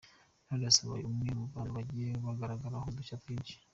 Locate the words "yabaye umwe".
0.81-1.29